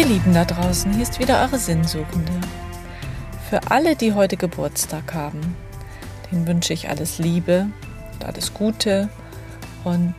[0.00, 2.32] Ihr Lieben da draußen, hier ist wieder eure Sinnsuchende.
[3.50, 5.54] Für alle, die heute Geburtstag haben,
[6.32, 7.66] denen wünsche ich alles Liebe
[8.14, 9.10] und alles Gute
[9.84, 10.14] und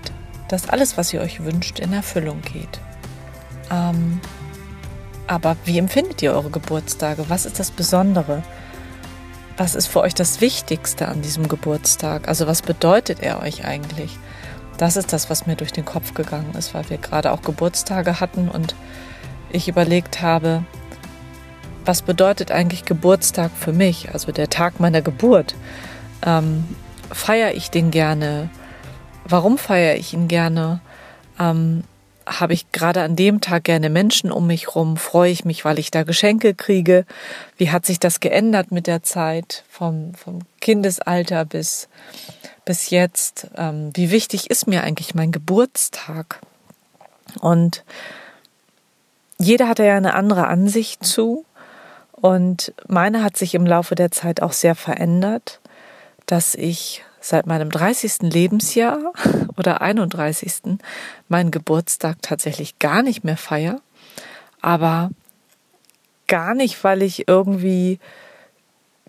[0.50, 2.80] dass alles, was ihr euch wünscht, in Erfüllung geht.
[3.72, 4.22] Ähm,
[5.26, 7.26] aber wie empfindet ihr eure Geburtstage?
[7.30, 8.44] Was ist das Besondere?
[9.58, 12.28] Was ist für euch das Wichtigste an diesem Geburtstag?
[12.28, 14.20] Also was bedeutet er euch eigentlich?
[14.78, 18.20] Das ist das, was mir durch den Kopf gegangen ist, weil wir gerade auch Geburtstage
[18.20, 18.76] hatten und
[19.54, 20.64] ich überlegt habe,
[21.86, 25.56] was bedeutet eigentlich Geburtstag für mich, also der Tag meiner Geburt.
[26.26, 26.64] Ähm,
[27.12, 28.50] feiere ich den gerne?
[29.26, 30.82] Warum feiere ich ihn gerne?
[31.40, 31.84] Ähm,
[32.26, 34.98] habe ich gerade an dem Tag gerne Menschen um mich rum?
[34.98, 37.06] Freue ich mich, weil ich da Geschenke kriege?
[37.58, 41.90] Wie hat sich das geändert mit der Zeit vom, vom Kindesalter bis,
[42.64, 43.48] bis jetzt?
[43.58, 46.40] Ähm, wie wichtig ist mir eigentlich mein Geburtstag?
[47.40, 47.84] Und
[49.46, 51.46] jeder hat ja eine andere Ansicht zu.
[52.12, 55.60] Und meine hat sich im Laufe der Zeit auch sehr verändert,
[56.28, 58.22] dass ich seit meinem 30.
[58.22, 59.14] Lebensjahr
[59.58, 60.78] oder 31.
[61.30, 63.82] meinen Geburtstag tatsächlich gar nicht mehr feiere.
[64.62, 65.10] Aber
[66.28, 68.00] gar nicht, weil ich irgendwie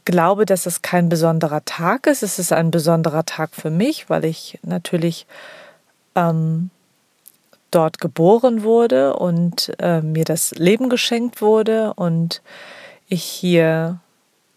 [0.05, 2.22] glaube, dass es kein besonderer Tag ist.
[2.22, 5.27] Es ist ein besonderer Tag für mich, weil ich natürlich
[6.14, 6.70] ähm,
[7.75, 12.42] dort geboren wurde und äh, mir das Leben geschenkt wurde und
[13.09, 14.01] ich hier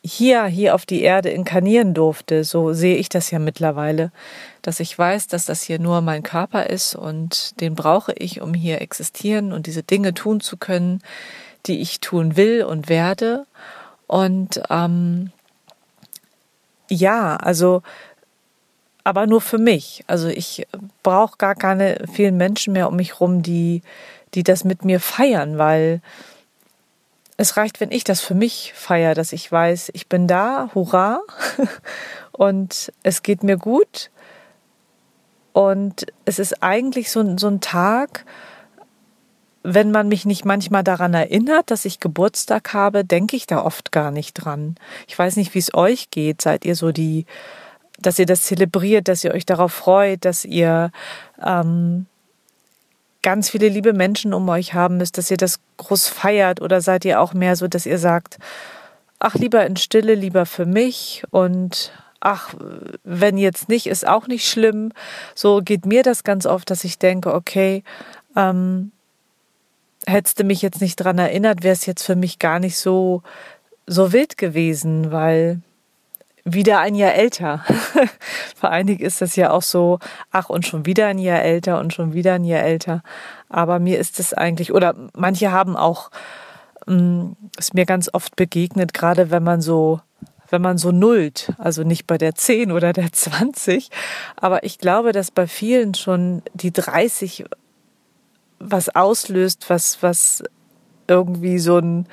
[0.06, 4.12] hier hier auf die Erde inkarnieren durfte, so sehe ich das ja mittlerweile,
[4.62, 8.54] dass ich weiß, dass das hier nur mein Körper ist und den brauche ich, um
[8.54, 11.02] hier existieren und diese Dinge tun zu können,
[11.66, 13.48] die ich tun will und werde.
[14.06, 15.32] Und ähm,
[16.88, 17.82] ja, also
[19.06, 20.04] aber nur für mich.
[20.08, 20.68] Also ich
[21.04, 23.84] brauche gar keine vielen Menschen mehr um mich rum, die,
[24.34, 26.02] die das mit mir feiern, weil
[27.38, 31.22] es reicht, wenn ich das für mich feiere, dass ich weiß, ich bin da, hurra,
[32.32, 34.10] und es geht mir gut.
[35.54, 38.26] Und es ist eigentlich so, so ein Tag,
[39.62, 43.92] wenn man mich nicht manchmal daran erinnert, dass ich Geburtstag habe, denke ich da oft
[43.92, 44.76] gar nicht dran.
[45.08, 46.42] Ich weiß nicht, wie es euch geht.
[46.42, 47.26] Seid ihr so die
[48.00, 50.92] dass ihr das zelebriert, dass ihr euch darauf freut, dass ihr
[51.44, 52.06] ähm,
[53.22, 57.06] ganz viele liebe Menschen um euch haben müsst, dass ihr das groß feiert oder seid
[57.06, 58.38] ihr auch mehr so, dass ihr sagt,
[59.20, 62.54] ach lieber in Stille, lieber für mich und ach,
[63.04, 64.92] wenn jetzt nicht, ist auch nicht schlimm.
[65.36, 67.84] So geht mir das ganz oft, dass ich denke, okay,
[68.36, 68.92] ähm,
[70.06, 73.24] hättest du mich jetzt nicht dran erinnert, wäre es jetzt für mich gar nicht so
[73.88, 75.62] so wild gewesen, weil
[76.46, 77.66] wieder ein Jahr älter.
[78.56, 80.00] Für einige ist das ja auch so,
[80.32, 83.02] ach, und schon wieder ein Jahr älter und schon wieder ein Jahr älter.
[83.50, 86.12] Aber mir ist es eigentlich, oder manche haben auch,
[86.86, 90.00] mm, ist mir ganz oft begegnet, gerade wenn man so
[90.52, 93.90] wenn man so nullt, also nicht bei der 10 oder der 20,
[94.36, 97.46] aber ich glaube, dass bei vielen schon die 30
[98.60, 100.44] was auslöst, was, was
[101.08, 102.08] irgendwie so ein,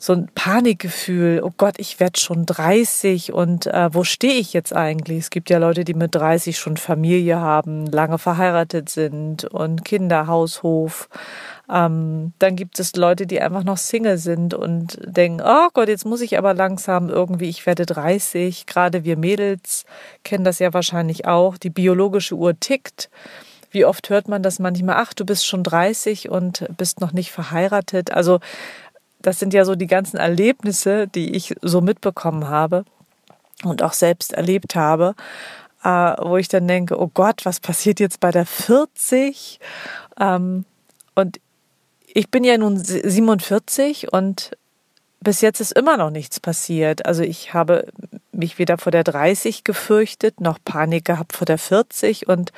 [0.00, 4.72] so ein Panikgefühl, oh Gott, ich werde schon 30 und äh, wo stehe ich jetzt
[4.72, 5.18] eigentlich?
[5.18, 10.28] Es gibt ja Leute, die mit 30 schon Familie haben, lange verheiratet sind und Kinder,
[10.28, 11.08] Haushof.
[11.68, 16.06] Ähm, dann gibt es Leute, die einfach noch Single sind und denken, oh Gott, jetzt
[16.06, 18.66] muss ich aber langsam irgendwie, ich werde 30.
[18.66, 19.84] Gerade wir Mädels
[20.22, 21.58] kennen das ja wahrscheinlich auch.
[21.58, 23.10] Die biologische Uhr tickt.
[23.70, 27.32] Wie oft hört man das manchmal, ach, du bist schon 30 und bist noch nicht
[27.32, 28.10] verheiratet.
[28.12, 28.40] Also
[29.20, 32.84] das sind ja so die ganzen Erlebnisse, die ich so mitbekommen habe
[33.64, 35.14] und auch selbst erlebt habe,
[35.82, 39.58] äh, wo ich dann denke, oh Gott, was passiert jetzt bei der 40?
[40.20, 40.64] Ähm,
[41.14, 41.40] und
[42.06, 44.56] ich bin ja nun 47 und
[45.20, 47.06] bis jetzt ist immer noch nichts passiert.
[47.06, 47.88] Also ich habe
[48.32, 52.52] mich weder vor der 30 gefürchtet, noch Panik gehabt vor der 40 und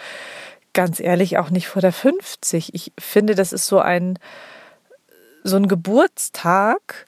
[0.72, 2.74] ganz ehrlich auch nicht vor der 50.
[2.74, 4.18] Ich finde, das ist so ein
[5.42, 7.06] so ein Geburtstag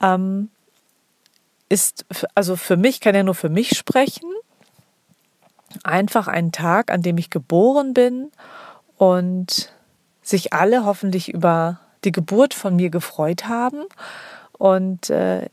[0.00, 0.50] ähm,
[1.68, 4.30] ist, also für mich, kann ja nur für mich sprechen,
[5.82, 8.30] einfach ein Tag, an dem ich geboren bin
[8.96, 9.72] und
[10.22, 13.84] sich alle hoffentlich über die Geburt von mir gefreut haben.
[14.52, 15.48] Und äh,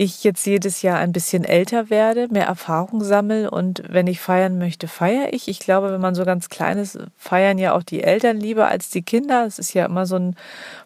[0.00, 4.56] ich jetzt jedes Jahr ein bisschen älter werde, mehr Erfahrung sammle und wenn ich feiern
[4.56, 5.48] möchte, feiere ich.
[5.48, 8.90] Ich glaube, wenn man so ganz klein ist, feiern ja auch die Eltern lieber als
[8.90, 9.44] die Kinder.
[9.44, 10.36] Es ist ja immer so ein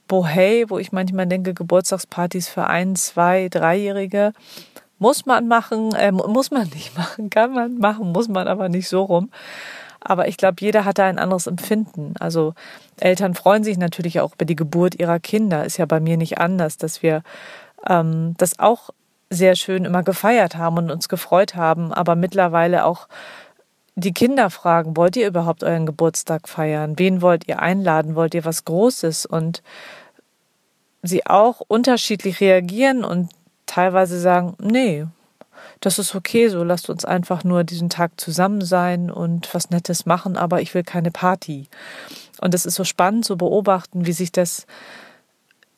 [0.08, 4.32] Bohey, wo ich manchmal denke, Geburtstagspartys für ein, zwei, dreijährige
[4.98, 8.88] muss man machen, äh, muss man nicht machen, kann man machen, muss man aber nicht
[8.88, 9.30] so rum.
[10.00, 12.14] Aber ich glaube, jeder hat da ein anderes Empfinden.
[12.18, 12.54] Also
[12.98, 15.66] Eltern freuen sich natürlich auch über die Geburt ihrer Kinder.
[15.66, 17.22] Ist ja bei mir nicht anders, dass wir
[17.86, 18.90] ähm, das auch
[19.32, 23.08] sehr schön immer gefeiert haben und uns gefreut haben, aber mittlerweile auch
[23.94, 26.98] die Kinder fragen, wollt ihr überhaupt euren Geburtstag feiern?
[26.98, 28.14] Wen wollt ihr einladen?
[28.14, 29.26] Wollt ihr was Großes?
[29.26, 29.62] Und
[31.02, 33.30] sie auch unterschiedlich reagieren und
[33.66, 35.06] teilweise sagen, nee,
[35.80, 40.06] das ist okay, so lasst uns einfach nur diesen Tag zusammen sein und was Nettes
[40.06, 41.68] machen, aber ich will keine Party.
[42.40, 44.66] Und es ist so spannend zu beobachten, wie sich das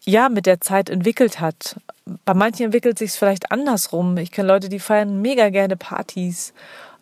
[0.05, 1.77] ja mit der Zeit entwickelt hat.
[2.25, 4.17] Bei manchen entwickelt sich es vielleicht andersrum.
[4.19, 6.53] Ich kenne Leute, die feiern mega gerne Partys.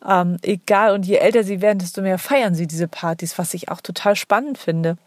[0.07, 3.69] Ähm, egal, und je älter sie werden, desto mehr feiern sie diese Partys, was ich
[3.69, 4.97] auch total spannend finde.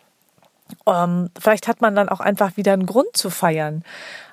[0.86, 3.84] Ähm, vielleicht hat man dann auch einfach wieder einen Grund zu feiern,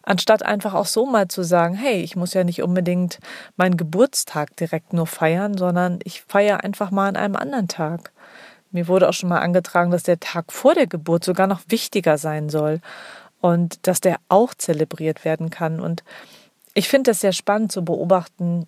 [0.02, 3.20] anstatt einfach auch so mal zu sagen, hey, ich muss ja nicht unbedingt
[3.56, 8.12] meinen Geburtstag direkt nur feiern, sondern ich feiere einfach mal an einem anderen Tag.
[8.72, 12.18] Mir wurde auch schon mal angetragen, dass der Tag vor der Geburt sogar noch wichtiger
[12.18, 12.82] sein soll
[13.44, 15.82] und dass der auch zelebriert werden kann.
[15.82, 16.02] Und
[16.74, 18.68] ich finde das sehr spannend zu beobachten,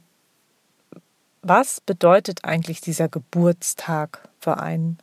[1.42, 4.98] was bedeutet eigentlich dieser Geburtstag für einen.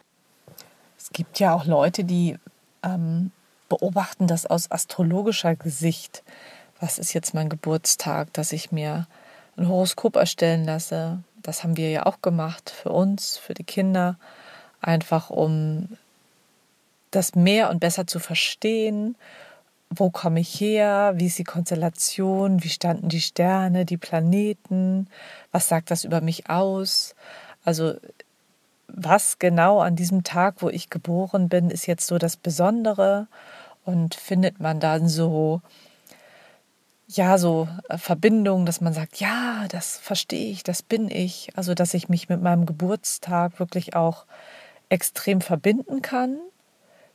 [0.99, 2.37] Es gibt ja auch Leute, die
[2.83, 3.31] ähm,
[3.71, 6.23] beobachten das aus astrologischer Sicht.
[6.79, 9.07] Was ist jetzt mein Geburtstag, dass ich mir
[9.57, 11.21] ein Horoskop erstellen lasse?
[11.37, 14.19] Das haben wir ja auch gemacht für uns, für die Kinder,
[14.83, 15.97] einfach um
[17.11, 19.17] das mehr und besser zu verstehen.
[19.94, 21.12] Wo komme ich her?
[21.17, 22.62] Wie ist die Konstellation?
[22.62, 25.09] Wie standen die Sterne, die Planeten?
[25.50, 27.15] Was sagt das über mich aus?
[27.65, 27.94] Also
[28.89, 33.27] was genau an diesem Tag, wo ich geboren bin, ist jetzt so das Besondere
[33.85, 35.61] und findet man dann so
[37.09, 41.50] ja, so äh, Verbindungen, dass man sagt, ja, das verstehe ich, das bin ich.
[41.56, 44.25] Also, dass ich mich mit meinem Geburtstag wirklich auch
[44.88, 46.38] extrem verbinden kann.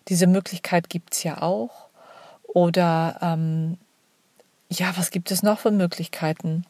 [0.07, 1.86] Diese Möglichkeit gibt es ja auch.
[2.57, 3.77] Oder ähm,
[4.67, 6.65] ja, was gibt es noch für Möglichkeiten?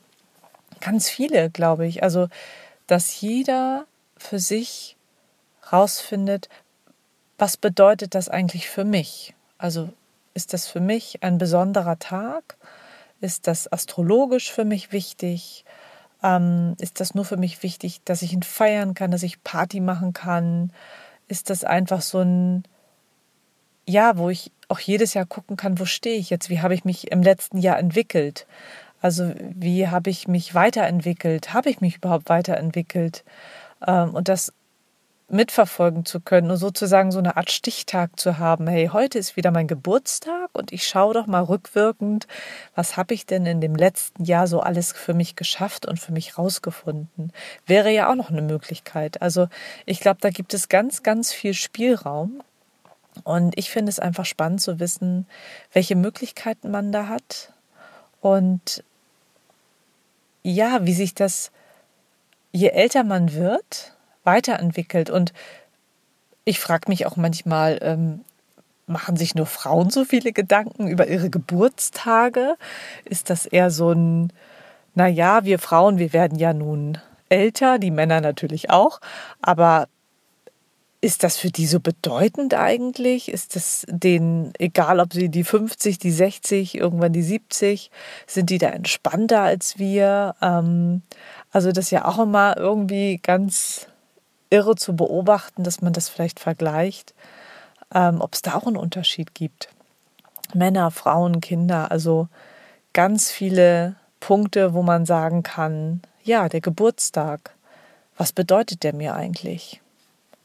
[0.81, 2.03] Ganz viele, glaube ich.
[2.03, 2.27] Also,
[2.87, 3.85] dass jeder
[4.17, 4.97] für sich
[5.71, 6.49] rausfindet,
[7.37, 9.33] was bedeutet das eigentlich für mich?
[9.57, 9.87] Also
[10.33, 12.57] ist das für mich ein besonderer Tag?
[13.21, 15.63] Ist das astrologisch für mich wichtig?
[16.21, 19.79] Ähm, ist das nur für mich wichtig, dass ich ihn feiern kann, dass ich Party
[19.79, 20.73] machen kann?
[21.29, 22.65] Ist das einfach so ein,
[23.87, 26.49] ja, wo ich auch jedes Jahr gucken kann, wo stehe ich jetzt?
[26.49, 28.45] Wie habe ich mich im letzten Jahr entwickelt?
[29.01, 31.53] Also wie habe ich mich weiterentwickelt?
[31.53, 33.23] Habe ich mich überhaupt weiterentwickelt?
[33.85, 34.53] Ähm, und das
[35.29, 38.67] mitverfolgen zu können und sozusagen so eine Art Stichtag zu haben.
[38.67, 42.27] Hey, heute ist wieder mein Geburtstag und ich schaue doch mal rückwirkend,
[42.75, 46.13] was habe ich denn in dem letzten Jahr so alles für mich geschafft und für
[46.13, 47.33] mich rausgefunden.
[47.65, 49.21] Wäre ja auch noch eine Möglichkeit.
[49.21, 49.49] Also
[49.85, 52.41] ich glaube, da gibt es ganz, ganz viel Spielraum.
[53.23, 55.27] Und ich finde es einfach spannend zu wissen,
[55.73, 57.53] welche Möglichkeiten man da hat
[58.21, 58.83] und
[60.43, 61.51] ja, wie sich das,
[62.51, 65.09] je älter man wird, weiterentwickelt.
[65.09, 65.33] Und
[66.45, 68.21] ich frage mich auch manchmal, ähm,
[68.87, 72.55] machen sich nur Frauen so viele Gedanken über ihre Geburtstage?
[73.03, 74.31] Ist das eher so ein,
[74.95, 76.97] naja, wir Frauen, wir werden ja nun
[77.29, 79.01] älter, die Männer natürlich auch,
[79.41, 79.89] aber
[80.99, 83.29] ist das für die so bedeutend eigentlich?
[83.29, 87.91] Ist das denen egal, ob sie die 50, die 60, irgendwann die 70,
[88.25, 90.35] sind die da entspannter als wir?
[90.41, 91.03] Ähm,
[91.51, 93.87] also das ist ja auch immer irgendwie ganz
[94.49, 97.13] irre zu beobachten, dass man das vielleicht vergleicht,
[97.93, 99.69] ähm, ob es da auch einen Unterschied gibt.
[100.53, 102.27] Männer, Frauen, Kinder, also
[102.93, 107.55] ganz viele Punkte, wo man sagen kann, ja, der Geburtstag,
[108.17, 109.81] was bedeutet der mir eigentlich?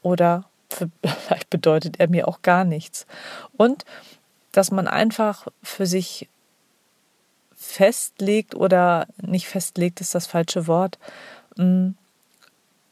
[0.03, 0.45] Oder
[1.01, 3.07] vielleicht bedeutet er mir auch gar nichts.
[3.57, 3.85] Und
[4.51, 6.29] dass man einfach für sich
[7.55, 10.99] festlegt oder nicht festlegt ist das falsche Wort,
[11.55, 11.91] mm,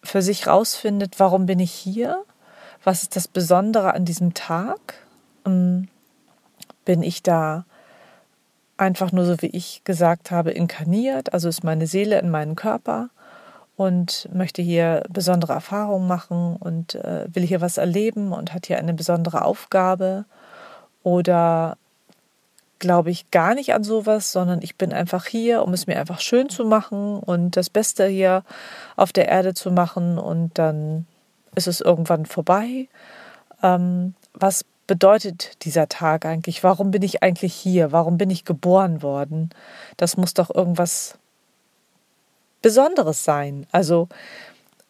[0.04, 2.24] für sich rausfindet, warum bin ich hier?
[2.84, 4.80] Was ist das Besondere an diesem Tag?
[5.46, 5.90] Ähm,
[6.86, 7.66] bin ich da
[8.78, 11.34] einfach nur so, wie ich gesagt habe, inkarniert?
[11.34, 13.10] Also ist meine Seele in meinem Körper
[13.76, 18.78] und möchte hier besondere Erfahrungen machen und äh, will hier was erleben und hat hier
[18.78, 20.26] eine besondere Aufgabe?
[21.04, 21.78] Oder
[22.82, 26.20] glaube ich gar nicht an sowas, sondern ich bin einfach hier, um es mir einfach
[26.20, 28.44] schön zu machen und das Beste hier
[28.98, 31.06] auf der Erde zu machen und dann
[31.56, 32.90] ist es irgendwann vorbei.
[33.64, 36.64] Ähm, was bedeutet dieser Tag eigentlich?
[36.64, 37.92] Warum bin ich eigentlich hier?
[37.92, 39.52] Warum bin ich geboren worden?
[39.96, 41.18] Das muss doch irgendwas
[42.62, 43.66] Besonderes sein.
[43.72, 44.08] Also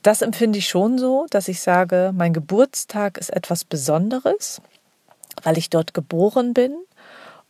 [0.01, 4.62] das empfinde ich schon so, dass ich sage, mein Geburtstag ist etwas Besonderes,
[5.44, 6.75] weil ich dort geboren bin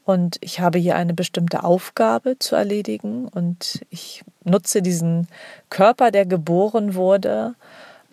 [0.03, 5.27] und ich habe hier eine bestimmte Aufgabe zu erledigen und ich nutze diesen
[5.69, 7.55] Körper, der geboren wurde,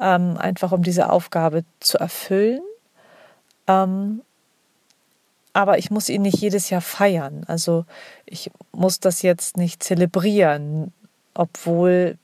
[0.00, 2.62] ähm, einfach um diese Aufgabe zu erfüllen.
[3.66, 4.22] Ähm,
[5.52, 7.42] aber ich muss ihn nicht jedes Jahr feiern.
[7.48, 7.84] Also
[8.26, 10.92] ich muss das jetzt nicht zelebrieren,
[11.38, 12.18] obwohl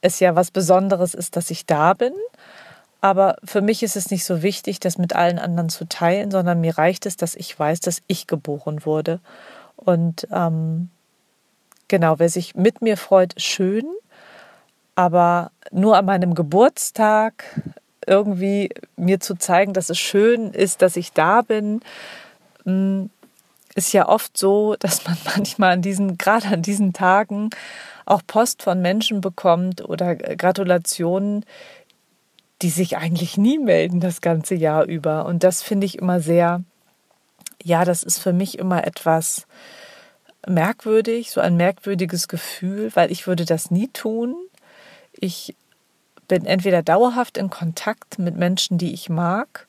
[0.00, 2.12] es ja was Besonderes ist, dass ich da bin.
[3.00, 6.60] Aber für mich ist es nicht so wichtig, das mit allen anderen zu teilen, sondern
[6.60, 9.18] mir reicht es, dass ich weiß, dass ich geboren wurde.
[9.76, 10.88] Und ähm,
[11.88, 13.84] genau, wer sich mit mir freut, schön.
[14.94, 17.44] Aber nur an meinem Geburtstag
[18.06, 21.80] irgendwie mir zu zeigen, dass es schön ist, dass ich da bin,
[22.64, 23.10] hm,
[23.74, 27.50] ist ja oft so, dass man manchmal an diesen, gerade an diesen Tagen
[28.06, 31.44] auch Post von Menschen bekommt oder Gratulationen,
[32.62, 35.26] die sich eigentlich nie melden das ganze Jahr über.
[35.26, 36.62] Und das finde ich immer sehr,
[37.62, 39.46] ja, das ist für mich immer etwas
[40.46, 44.36] merkwürdig, so ein merkwürdiges Gefühl, weil ich würde das nie tun.
[45.12, 45.56] Ich
[46.28, 49.66] bin entweder dauerhaft in Kontakt mit Menschen, die ich mag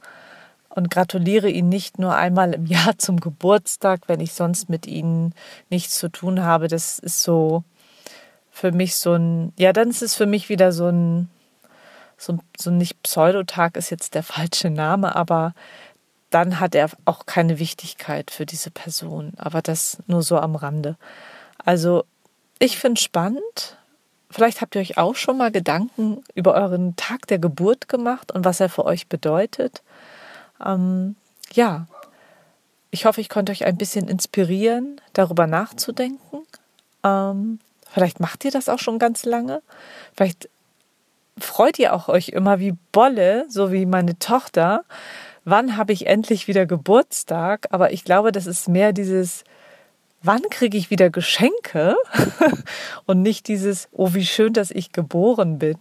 [0.70, 5.34] und gratuliere ihnen nicht nur einmal im Jahr zum Geburtstag, wenn ich sonst mit ihnen
[5.70, 6.68] nichts zu tun habe.
[6.68, 7.64] Das ist so
[8.56, 11.30] für mich so ein, ja, dann ist es für mich wieder so ein,
[12.18, 15.54] so, so nicht Pseudotag ist jetzt der falsche Name, aber
[16.30, 19.34] dann hat er auch keine Wichtigkeit für diese Person.
[19.36, 20.96] Aber das nur so am Rande.
[21.66, 22.06] Also
[22.58, 23.78] ich finde es spannend.
[24.32, 28.46] Vielleicht habt ihr euch auch schon mal Gedanken über euren Tag der Geburt gemacht und
[28.46, 29.84] was er für euch bedeutet.
[30.66, 31.18] Ähm,
[31.52, 31.88] ja,
[32.90, 36.48] ich hoffe, ich konnte euch ein bisschen inspirieren, darüber nachzudenken.
[37.04, 37.60] Ähm,
[37.96, 39.62] vielleicht macht ihr das auch schon ganz lange.
[40.14, 40.50] Vielleicht
[41.38, 44.84] freut ihr auch euch immer wie Bolle, so wie meine Tochter.
[45.46, 47.68] Wann habe ich endlich wieder Geburtstag?
[47.70, 49.46] Aber ich glaube, das ist mehr dieses,
[50.22, 51.96] wann kriege ich wieder Geschenke?
[53.06, 55.78] Und nicht dieses, oh, wie schön, dass ich geboren bin.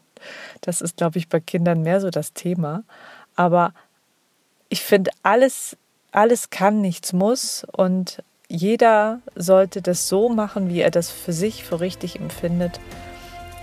[0.60, 2.84] Das ist, glaube ich, bei Kindern mehr so das Thema.
[3.34, 3.74] Aber
[4.68, 5.76] ich finde, alles,
[6.12, 11.64] alles kann, nichts muss und jeder sollte das so machen, wie er das für sich
[11.64, 12.80] für richtig empfindet.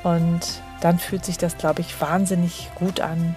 [0.03, 3.35] Und dann fühlt sich das, glaube ich, wahnsinnig gut an,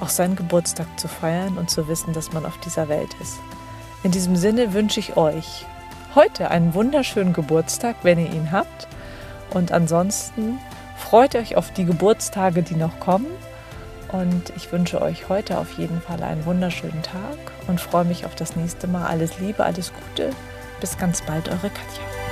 [0.00, 3.38] auch seinen Geburtstag zu feiern und zu wissen, dass man auf dieser Welt ist.
[4.02, 5.66] In diesem Sinne wünsche ich euch
[6.14, 8.88] heute einen wunderschönen Geburtstag, wenn ihr ihn habt.
[9.50, 10.58] Und ansonsten
[10.96, 13.26] freut euch auf die Geburtstage, die noch kommen.
[14.12, 18.34] Und ich wünsche euch heute auf jeden Fall einen wunderschönen Tag und freue mich auf
[18.34, 19.06] das nächste Mal.
[19.06, 20.30] Alles Liebe, alles Gute.
[20.84, 22.23] Bis ganz bald, eure Katja.